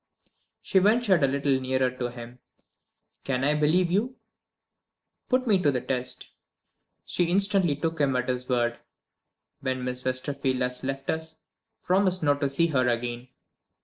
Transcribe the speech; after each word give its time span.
She 0.63 0.79
ventured 0.79 1.23
a 1.23 1.27
little 1.27 1.59
nearer 1.59 1.91
to 1.91 2.09
him. 2.09 2.39
"Can 3.23 3.43
I 3.43 3.53
believe 3.53 3.91
you?" 3.91 4.15
"Put 5.29 5.45
me 5.45 5.61
to 5.61 5.71
the 5.71 5.79
test." 5.79 6.31
She 7.05 7.25
instantly 7.25 7.75
took 7.75 7.99
him 8.01 8.15
at 8.15 8.27
his 8.27 8.49
word. 8.49 8.79
"When 9.59 9.83
Miss 9.83 10.03
Westerfield 10.03 10.63
has 10.63 10.83
left 10.83 11.11
us, 11.11 11.37
promise 11.83 12.23
not 12.23 12.41
to 12.41 12.49
see 12.49 12.65
her 12.69 12.87
again." 12.87 13.27